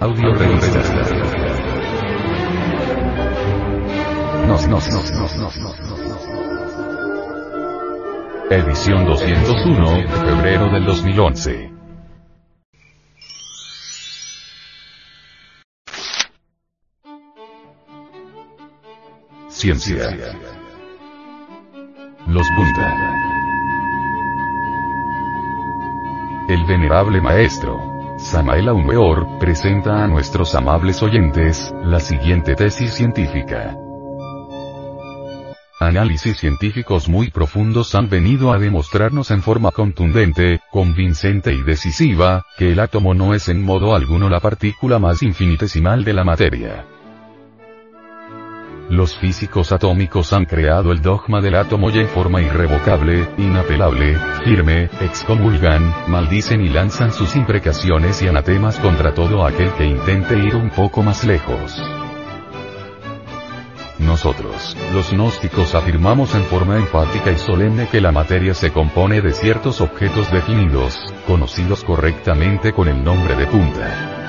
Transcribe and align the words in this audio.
Audio 0.00 0.32
revista. 0.34 0.78
Nos, 4.46 4.66
nos, 4.66 4.88
nos, 4.88 5.12
nos, 5.12 5.36
nos, 5.36 5.56
nos. 5.58 5.80
Edición 8.50 9.04
201, 9.04 10.08
febrero 10.08 10.70
del 10.70 10.86
2011. 10.86 11.70
Ciencia. 19.50 20.08
Los 22.26 22.48
punta. 22.56 23.16
El 26.48 26.64
venerable 26.64 27.20
maestro, 27.20 27.99
Samael 28.20 28.68
Aumeor, 28.68 29.38
presenta 29.40 30.04
a 30.04 30.06
nuestros 30.06 30.54
amables 30.54 31.02
oyentes, 31.02 31.74
la 31.82 31.98
siguiente 31.98 32.54
tesis 32.54 32.92
científica. 32.94 33.74
Análisis 35.80 36.36
científicos 36.36 37.08
muy 37.08 37.30
profundos 37.30 37.94
han 37.94 38.10
venido 38.10 38.52
a 38.52 38.58
demostrarnos 38.58 39.30
en 39.30 39.42
forma 39.42 39.70
contundente, 39.70 40.60
convincente 40.70 41.54
y 41.54 41.62
decisiva, 41.62 42.44
que 42.58 42.72
el 42.72 42.80
átomo 42.80 43.14
no 43.14 43.34
es 43.34 43.48
en 43.48 43.64
modo 43.64 43.96
alguno 43.96 44.28
la 44.28 44.38
partícula 44.38 44.98
más 44.98 45.22
infinitesimal 45.22 46.04
de 46.04 46.12
la 46.12 46.22
materia. 46.22 46.99
Los 48.90 49.16
físicos 49.16 49.70
atómicos 49.70 50.32
han 50.32 50.46
creado 50.46 50.90
el 50.90 51.00
dogma 51.00 51.40
del 51.40 51.54
átomo 51.54 51.90
y 51.90 51.98
en 52.00 52.08
forma 52.08 52.42
irrevocable, 52.42 53.24
inapelable, 53.38 54.18
firme, 54.42 54.90
excomulgan, 55.00 55.94
maldicen 56.08 56.60
y 56.60 56.68
lanzan 56.68 57.12
sus 57.12 57.36
imprecaciones 57.36 58.20
y 58.20 58.26
anatemas 58.26 58.80
contra 58.80 59.14
todo 59.14 59.46
aquel 59.46 59.72
que 59.74 59.84
intente 59.84 60.36
ir 60.36 60.56
un 60.56 60.70
poco 60.70 61.04
más 61.04 61.24
lejos. 61.24 61.80
Nosotros, 64.00 64.76
los 64.92 65.12
gnósticos 65.12 65.76
afirmamos 65.76 66.34
en 66.34 66.42
forma 66.42 66.76
enfática 66.76 67.30
y 67.30 67.38
solemne 67.38 67.86
que 67.86 68.00
la 68.00 68.10
materia 68.10 68.54
se 68.54 68.72
compone 68.72 69.20
de 69.20 69.32
ciertos 69.34 69.80
objetos 69.80 70.32
definidos, 70.32 70.98
conocidos 71.28 71.84
correctamente 71.84 72.72
con 72.72 72.88
el 72.88 73.04
nombre 73.04 73.36
de 73.36 73.46
punta. 73.46 74.19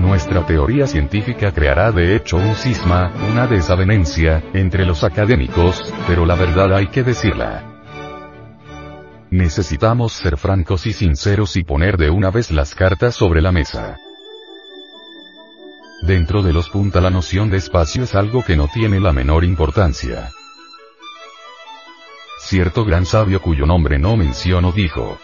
Nuestra 0.00 0.46
teoría 0.46 0.86
científica 0.86 1.52
creará 1.52 1.92
de 1.92 2.16
hecho 2.16 2.38
un 2.38 2.54
cisma, 2.54 3.12
una 3.30 3.46
desavenencia, 3.46 4.42
entre 4.54 4.86
los 4.86 5.04
académicos, 5.04 5.92
pero 6.08 6.24
la 6.24 6.36
verdad 6.36 6.74
hay 6.74 6.86
que 6.86 7.02
decirla. 7.02 7.66
Necesitamos 9.30 10.14
ser 10.14 10.38
francos 10.38 10.86
y 10.86 10.94
sinceros 10.94 11.54
y 11.56 11.64
poner 11.64 11.98
de 11.98 12.08
una 12.08 12.30
vez 12.30 12.50
las 12.50 12.74
cartas 12.74 13.14
sobre 13.14 13.42
la 13.42 13.52
mesa. 13.52 13.98
Dentro 16.02 16.42
de 16.42 16.54
los 16.54 16.70
punta 16.70 17.02
la 17.02 17.10
noción 17.10 17.50
de 17.50 17.58
espacio 17.58 18.04
es 18.04 18.14
algo 18.14 18.42
que 18.42 18.56
no 18.56 18.68
tiene 18.68 19.00
la 19.00 19.12
menor 19.12 19.44
importancia. 19.44 20.30
Cierto 22.38 22.86
gran 22.86 23.04
sabio 23.04 23.42
cuyo 23.42 23.66
nombre 23.66 23.98
no 23.98 24.16
menciono 24.16 24.72
dijo, 24.72 25.18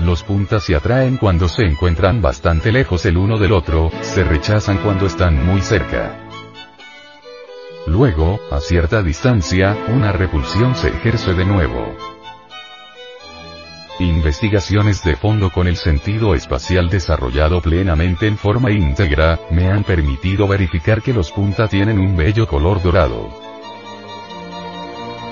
los 0.00 0.22
puntas 0.22 0.64
se 0.64 0.74
atraen 0.74 1.16
cuando 1.16 1.48
se 1.48 1.62
encuentran 1.62 2.22
bastante 2.22 2.72
lejos 2.72 3.04
el 3.06 3.16
uno 3.16 3.38
del 3.38 3.52
otro, 3.52 3.90
se 4.00 4.24
rechazan 4.24 4.78
cuando 4.78 5.06
están 5.06 5.44
muy 5.44 5.60
cerca. 5.60 6.28
Luego, 7.86 8.40
a 8.50 8.60
cierta 8.60 9.02
distancia, 9.02 9.76
una 9.88 10.12
repulsión 10.12 10.74
se 10.74 10.88
ejerce 10.88 11.34
de 11.34 11.44
nuevo. 11.44 11.96
Investigaciones 13.98 15.04
de 15.04 15.16
fondo 15.16 15.50
con 15.50 15.66
el 15.66 15.76
sentido 15.76 16.34
espacial 16.34 16.88
desarrollado 16.88 17.60
plenamente 17.60 18.26
en 18.26 18.38
forma 18.38 18.70
íntegra, 18.70 19.38
me 19.50 19.68
han 19.68 19.84
permitido 19.84 20.48
verificar 20.48 21.02
que 21.02 21.12
los 21.12 21.30
punta 21.30 21.68
tienen 21.68 21.98
un 21.98 22.16
bello 22.16 22.46
color 22.46 22.82
dorado. 22.82 23.49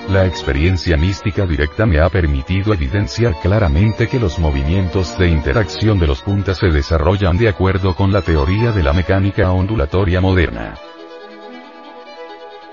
La 0.09 0.25
experiencia 0.25 0.97
mística 0.97 1.45
directa 1.45 1.85
me 1.85 1.99
ha 1.99 2.09
permitido 2.09 2.73
evidenciar 2.73 3.39
claramente 3.39 4.07
que 4.07 4.19
los 4.19 4.39
movimientos 4.39 5.15
de 5.19 5.27
interacción 5.27 5.99
de 5.99 6.07
los 6.07 6.23
puntas 6.23 6.57
se 6.57 6.69
desarrollan 6.69 7.37
de 7.37 7.47
acuerdo 7.47 7.95
con 7.95 8.11
la 8.11 8.23
teoría 8.23 8.71
de 8.71 8.81
la 8.81 8.91
mecánica 8.91 9.51
ondulatoria 9.51 10.19
moderna. 10.19 10.73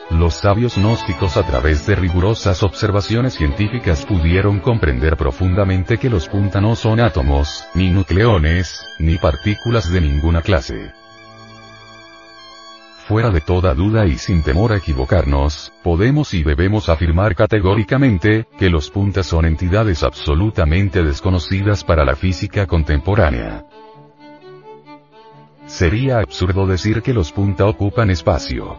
Los 0.08 0.32
sabios 0.36 0.78
gnósticos 0.78 1.36
a 1.36 1.42
través 1.42 1.86
de 1.86 1.94
rigurosas 1.94 2.62
observaciones 2.62 3.34
científicas 3.34 4.06
pudieron 4.06 4.60
comprender 4.60 5.18
profundamente 5.18 5.98
que 5.98 6.08
los 6.08 6.28
punta 6.28 6.62
no 6.62 6.74
son 6.74 7.00
átomos, 7.00 7.66
ni 7.74 7.90
nucleones, 7.90 8.82
ni 8.98 9.18
partículas 9.18 9.92
de 9.92 10.00
ninguna 10.00 10.40
clase. 10.40 10.94
Fuera 13.08 13.30
de 13.30 13.40
toda 13.40 13.72
duda 13.72 14.04
y 14.06 14.18
sin 14.18 14.42
temor 14.42 14.72
a 14.72 14.78
equivocarnos, 14.78 15.72
podemos 15.84 16.34
y 16.34 16.42
debemos 16.42 16.88
afirmar 16.88 17.36
categóricamente, 17.36 18.48
que 18.58 18.68
los 18.68 18.90
puntas 18.90 19.26
son 19.26 19.44
entidades 19.44 20.02
absolutamente 20.02 21.04
desconocidas 21.04 21.84
para 21.84 22.04
la 22.04 22.16
física 22.16 22.66
contemporánea. 22.66 23.64
Sería 25.66 26.18
absurdo 26.18 26.66
decir 26.66 27.00
que 27.00 27.14
los 27.14 27.30
punta 27.30 27.66
ocupan 27.66 28.10
espacio. 28.10 28.76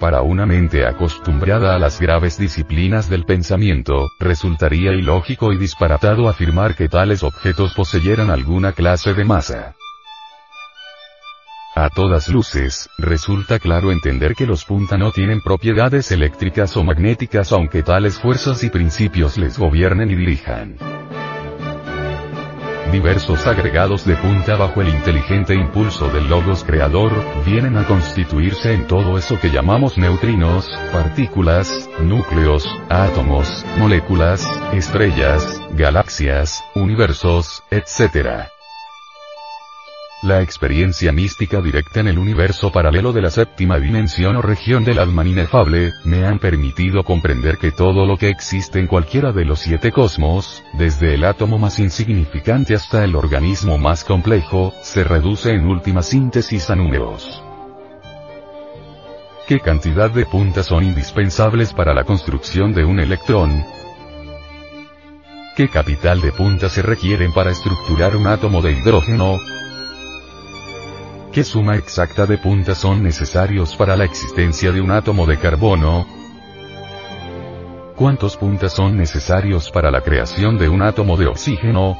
Para 0.00 0.22
una 0.22 0.46
mente 0.46 0.86
acostumbrada 0.86 1.74
a 1.74 1.78
las 1.78 2.00
graves 2.00 2.38
disciplinas 2.38 3.10
del 3.10 3.24
pensamiento, 3.24 4.08
resultaría 4.18 4.92
ilógico 4.92 5.52
y 5.52 5.58
disparatado 5.58 6.26
afirmar 6.26 6.74
que 6.74 6.88
tales 6.88 7.22
objetos 7.22 7.74
poseyeran 7.74 8.30
alguna 8.30 8.72
clase 8.72 9.12
de 9.12 9.24
masa. 9.26 9.74
A 11.78 11.90
todas 11.90 12.30
luces, 12.30 12.88
resulta 12.96 13.58
claro 13.58 13.92
entender 13.92 14.34
que 14.34 14.46
los 14.46 14.64
punta 14.64 14.96
no 14.96 15.12
tienen 15.12 15.42
propiedades 15.42 16.10
eléctricas 16.10 16.74
o 16.78 16.82
magnéticas 16.82 17.52
aunque 17.52 17.82
tales 17.82 18.18
fuerzas 18.18 18.64
y 18.64 18.70
principios 18.70 19.36
les 19.36 19.58
gobiernen 19.58 20.10
y 20.10 20.14
dirijan. 20.14 20.78
Diversos 22.90 23.46
agregados 23.46 24.06
de 24.06 24.16
punta 24.16 24.56
bajo 24.56 24.80
el 24.80 24.88
inteligente 24.88 25.54
impulso 25.54 26.08
del 26.08 26.30
logos 26.30 26.64
creador, 26.64 27.12
vienen 27.44 27.76
a 27.76 27.84
constituirse 27.84 28.72
en 28.72 28.86
todo 28.86 29.18
eso 29.18 29.38
que 29.38 29.50
llamamos 29.50 29.98
neutrinos, 29.98 30.66
partículas, 30.90 31.90
núcleos, 32.00 32.66
átomos, 32.88 33.66
moléculas, 33.76 34.48
estrellas, 34.72 35.60
galaxias, 35.74 36.64
universos, 36.74 37.62
etc. 37.70 38.55
La 40.22 40.40
experiencia 40.40 41.12
mística 41.12 41.60
directa 41.60 42.00
en 42.00 42.08
el 42.08 42.18
universo 42.18 42.72
paralelo 42.72 43.12
de 43.12 43.20
la 43.20 43.30
séptima 43.30 43.78
dimensión 43.78 44.36
o 44.36 44.42
región 44.42 44.82
del 44.82 44.98
alma 44.98 45.26
inefable, 45.26 45.92
me 46.04 46.24
han 46.24 46.38
permitido 46.38 47.04
comprender 47.04 47.58
que 47.58 47.70
todo 47.70 48.06
lo 48.06 48.16
que 48.16 48.30
existe 48.30 48.80
en 48.80 48.86
cualquiera 48.86 49.32
de 49.32 49.44
los 49.44 49.60
siete 49.60 49.92
cosmos, 49.92 50.64
desde 50.72 51.14
el 51.14 51.24
átomo 51.24 51.58
más 51.58 51.78
insignificante 51.78 52.74
hasta 52.74 53.04
el 53.04 53.14
organismo 53.14 53.76
más 53.76 54.04
complejo, 54.04 54.72
se 54.80 55.04
reduce 55.04 55.50
en 55.50 55.66
última 55.66 56.02
síntesis 56.02 56.70
a 56.70 56.76
números. 56.76 57.42
¿Qué 59.46 59.60
cantidad 59.60 60.10
de 60.10 60.24
puntas 60.24 60.66
son 60.66 60.82
indispensables 60.82 61.74
para 61.74 61.92
la 61.92 62.04
construcción 62.04 62.72
de 62.72 62.86
un 62.86 63.00
electrón? 63.00 63.64
¿Qué 65.56 65.68
capital 65.68 66.22
de 66.22 66.32
puntas 66.32 66.72
se 66.72 66.80
requieren 66.80 67.34
para 67.34 67.50
estructurar 67.50 68.16
un 68.16 68.26
átomo 68.26 68.62
de 68.62 68.72
hidrógeno? 68.72 69.38
¿Qué 71.36 71.44
suma 71.44 71.76
exacta 71.76 72.24
de 72.24 72.38
puntas 72.38 72.78
son 72.78 73.02
necesarios 73.02 73.76
para 73.76 73.94
la 73.94 74.06
existencia 74.06 74.72
de 74.72 74.80
un 74.80 74.90
átomo 74.90 75.26
de 75.26 75.38
carbono? 75.38 76.06
¿Cuántos 77.94 78.38
puntas 78.38 78.72
son 78.72 78.96
necesarios 78.96 79.70
para 79.70 79.90
la 79.90 80.00
creación 80.00 80.56
de 80.56 80.70
un 80.70 80.80
átomo 80.80 81.18
de 81.18 81.26
oxígeno? 81.26 81.98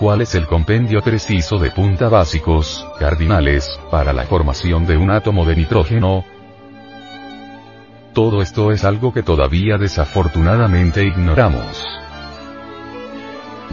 ¿Cuál 0.00 0.22
es 0.22 0.34
el 0.34 0.46
compendio 0.46 1.02
preciso 1.02 1.58
de 1.58 1.70
punta 1.70 2.08
básicos, 2.08 2.88
cardinales, 2.98 3.78
para 3.90 4.14
la 4.14 4.24
formación 4.24 4.86
de 4.86 4.96
un 4.96 5.10
átomo 5.10 5.44
de 5.44 5.56
nitrógeno? 5.56 6.24
Todo 8.14 8.40
esto 8.40 8.72
es 8.72 8.84
algo 8.84 9.12
que 9.12 9.22
todavía 9.22 9.76
desafortunadamente 9.76 11.04
ignoramos. 11.04 12.03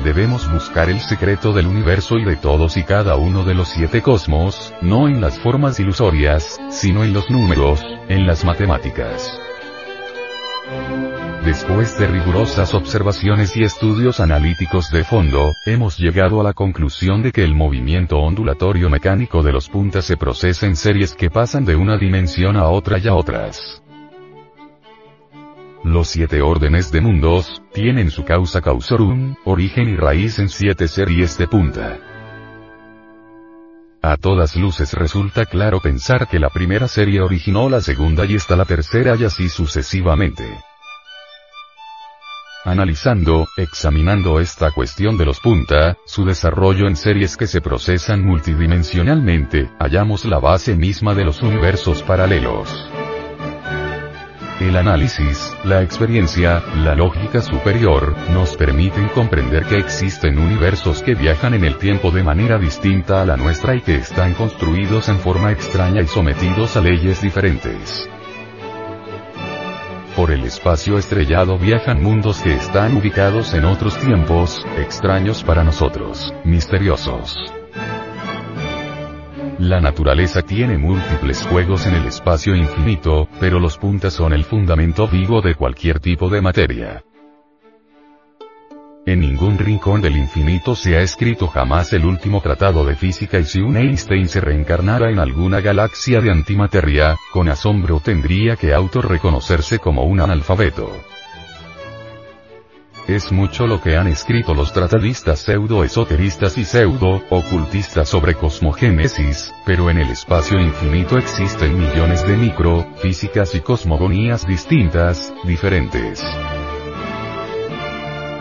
Debemos 0.04 0.52
buscar 0.52 0.90
el 0.90 1.00
secreto 1.00 1.54
del 1.54 1.68
universo 1.68 2.18
y 2.18 2.26
de 2.26 2.36
todos 2.36 2.76
y 2.76 2.84
cada 2.84 3.18
uno 3.18 3.44
de 3.44 3.54
los 3.54 3.68
siete 3.68 4.02
cosmos, 4.02 4.74
no 4.82 5.08
en 5.08 5.22
las 5.22 5.40
formas 5.40 5.80
ilusorias, 5.80 6.60
sino 6.72 7.04
en 7.04 7.14
los 7.14 7.30
números, 7.30 7.80
en 8.10 8.26
las 8.26 8.44
matemáticas. 8.44 9.40
Después 11.46 12.00
de 12.00 12.08
rigurosas 12.08 12.74
observaciones 12.74 13.56
y 13.56 13.64
estudios 13.64 14.20
analíticos 14.20 14.90
de 14.90 15.04
fondo, 15.04 15.52
hemos 15.68 16.00
llegado 16.00 16.42
a 16.42 16.44
la 16.44 16.54
conclusión 16.54 17.22
de 17.22 17.32
que 17.32 17.44
el 17.44 17.54
movimiento 17.54 18.18
ondulatorio 18.18 18.90
mecánico 18.90 19.44
de 19.44 19.52
los 19.52 19.70
puntas 19.70 20.06
se 20.06 20.18
procesa 20.18 20.66
en 20.66 20.76
series 20.76 21.14
que 21.14 21.30
pasan 21.30 21.64
de 21.64 21.76
una 21.76 21.98
dimensión 21.98 22.58
a 22.58 22.68
otra 22.70 22.98
y 22.98 23.08
a 23.08 23.14
otras. 23.14 23.84
Los 25.84 26.10
siete 26.10 26.44
órdenes 26.44 26.92
de 26.92 27.02
mundos, 27.02 27.64
tienen 27.74 28.12
su 28.12 28.24
causa 28.24 28.62
causorum, 28.62 29.36
origen 29.46 29.90
y 29.90 29.96
raíz 29.96 30.38
en 30.38 30.48
siete 30.48 30.88
series 30.88 31.40
de 31.40 31.48
punta. 31.48 32.00
A 34.04 34.16
todas 34.18 34.56
luces 34.56 34.94
resulta 34.94 35.46
claro 35.46 35.80
pensar 35.80 36.28
que 36.28 36.38
la 36.38 36.50
primera 36.50 36.88
serie 36.88 37.22
originó 37.22 37.68
la 37.68 37.82
segunda 37.82 38.26
y 38.26 38.36
esta 38.36 38.56
la 38.56 38.66
tercera 38.66 39.16
y 39.16 39.24
así 39.24 39.50
sucesivamente. 39.50 40.44
Analizando, 42.64 43.48
examinando 43.58 44.40
esta 44.40 44.70
cuestión 44.70 45.18
de 45.18 45.26
los 45.26 45.40
punta, 45.40 45.98
su 46.06 46.26
desarrollo 46.26 46.88
en 46.88 46.96
series 46.96 47.38
que 47.38 47.48
se 47.48 47.60
procesan 47.60 48.24
multidimensionalmente, 48.24 49.72
hallamos 49.80 50.26
la 50.26 50.38
base 50.38 50.76
misma 50.76 51.16
de 51.16 51.26
los 51.26 51.42
universos 51.42 52.04
paralelos. 52.04 52.91
El 54.62 54.78
análisis, 54.78 55.58
la 55.64 55.82
experiencia, 55.82 56.62
la 56.76 56.94
lógica 56.94 57.42
superior, 57.42 58.16
nos 58.32 58.56
permiten 58.56 59.08
comprender 59.08 59.66
que 59.66 59.80
existen 59.80 60.38
universos 60.38 61.02
que 61.02 61.16
viajan 61.16 61.56
en 61.56 61.64
el 61.66 61.80
tiempo 61.80 62.12
de 62.12 62.22
manera 62.22 62.60
distinta 62.60 63.24
a 63.24 63.26
la 63.26 63.38
nuestra 63.38 63.74
y 63.74 63.82
que 63.82 63.96
están 63.96 64.36
construidos 64.36 65.10
en 65.10 65.18
forma 65.18 65.52
extraña 65.52 66.04
y 66.04 66.08
sometidos 66.08 66.78
a 66.78 66.82
leyes 66.82 67.24
diferentes. 67.24 68.08
Por 70.16 70.30
el 70.30 70.44
espacio 70.44 71.00
estrellado 71.00 71.58
viajan 71.58 72.04
mundos 72.04 72.40
que 72.42 72.54
están 72.54 72.96
ubicados 72.96 73.56
en 73.56 73.66
otros 73.66 73.98
tiempos, 73.98 74.64
extraños 74.78 75.44
para 75.44 75.64
nosotros, 75.64 76.32
misteriosos. 76.46 77.52
La 79.62 79.80
naturaleza 79.80 80.42
tiene 80.42 80.76
múltiples 80.80 81.46
juegos 81.46 81.86
en 81.86 81.94
el 81.94 82.08
espacio 82.08 82.56
infinito, 82.56 83.28
pero 83.40 83.60
los 83.60 83.78
puntas 83.78 84.12
son 84.12 84.34
el 84.34 84.44
fundamento 84.44 85.08
vivo 85.08 85.40
de 85.40 85.54
cualquier 85.54 86.00
tipo 86.00 86.30
de 86.30 86.42
materia. 86.42 87.04
En 89.06 89.20
ningún 89.20 89.60
rincón 89.60 90.02
del 90.02 90.18
infinito 90.18 90.74
se 90.74 90.98
ha 90.98 91.02
escrito 91.02 91.46
jamás 91.46 91.94
el 91.94 92.06
último 92.06 92.42
tratado 92.42 92.84
de 92.84 92.96
física 92.96 93.38
y 93.38 93.44
si 93.44 93.62
un 93.62 93.78
Einstein 93.78 94.28
se 94.28 94.42
reencarnara 94.42 95.12
en 95.12 95.20
alguna 95.20 95.62
galaxia 95.62 96.22
de 96.22 96.32
antimateria, 96.32 97.16
con 97.32 97.48
asombro 97.48 98.00
tendría 98.00 98.56
que 98.56 98.74
autorreconocerse 98.74 99.78
como 99.78 100.06
un 100.06 100.22
analfabeto. 100.22 100.90
Es 103.08 103.32
mucho 103.32 103.66
lo 103.66 103.82
que 103.82 103.98
han 103.98 104.08
escrito 104.08 104.54
los 104.54 104.72
tratadistas 104.74 105.40
pseudo-esoteristas 105.40 106.58
y 106.58 106.66
pseudo-ocultistas 106.66 108.08
sobre 108.08 108.36
cosmogénesis, 108.36 109.52
pero 109.66 109.90
en 109.90 109.98
el 109.98 110.10
espacio 110.12 110.60
infinito 110.60 111.18
existen 111.18 111.78
millones 111.78 112.26
de 112.28 112.38
micro, 112.38 112.88
físicas 112.98 113.56
y 113.56 113.62
cosmogonías 113.62 114.46
distintas, 114.46 115.34
diferentes. 115.46 116.24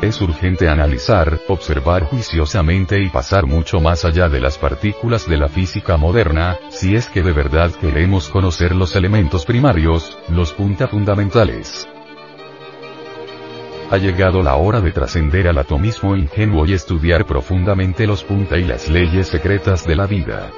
Es 0.03 0.21
urgente 0.21 0.69
analizar, 0.69 1.41
observar 1.49 2.05
juiciosamente 2.05 3.03
y 3.03 3.09
pasar 3.09 3.47
mucho 3.47 3.81
más 3.81 4.05
allá 4.05 4.29
de 4.29 4.41
las 4.41 4.57
partículas 4.57 5.29
de 5.29 5.37
la 5.37 5.49
física 5.49 5.97
moderna, 5.97 6.59
si 6.71 6.95
es 6.95 7.09
que 7.09 7.23
de 7.23 7.33
verdad 7.33 7.71
queremos 7.73 8.29
conocer 8.29 8.75
los 8.75 8.95
elementos 8.95 9.45
primarios, 9.45 10.19
los 10.29 10.53
punta 10.53 10.87
fundamentales. 10.87 11.87
Ha 13.93 13.99
llegado 13.99 14.41
la 14.45 14.55
hora 14.55 14.81
de 14.81 14.93
trascender 14.93 15.49
al 15.49 15.59
atomismo 15.59 16.15
ingenuo 16.15 16.65
y 16.65 16.75
estudiar 16.75 17.27
profundamente 17.27 18.07
los 18.07 18.23
punta 18.23 18.57
y 18.57 18.63
las 18.63 18.89
leyes 18.89 19.27
secretas 19.27 19.85
de 19.85 19.97
la 19.97 20.07
vida. 20.07 20.53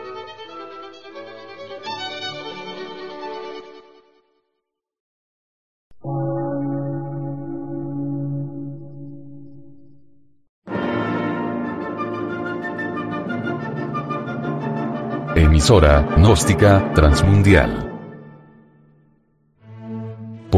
Emisora, 15.34 16.06
gnóstica, 16.18 16.92
transmundial 16.92 17.91